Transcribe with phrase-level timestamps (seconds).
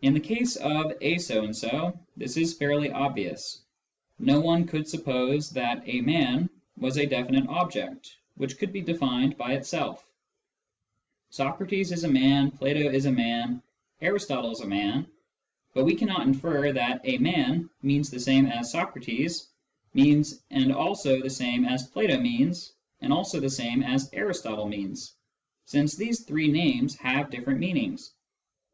[0.00, 3.60] In the case of" a so and so," this is fairly obvious:
[4.18, 6.48] no one could suppose that" a man"
[6.80, 10.08] was a definite object, which could be defined by itself.
[11.28, 12.50] Descriptions 173 Socrates is a man,
[12.90, 13.62] Plato is a man,
[14.00, 15.06] Aristotle is a man,
[15.74, 19.48] but we cannot infer' that" a man" means the same as" Socrates"
[19.92, 22.72] means and also the same as" Plato" means
[23.02, 25.12] and also the same as" Aristotle" means,
[25.66, 28.12] since these three names have different meanings.